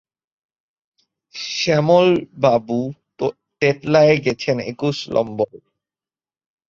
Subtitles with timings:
[1.35, 2.79] শ্যামলবাবু
[3.61, 5.59] তেতলায় গেছেন একুশ লম্বরে।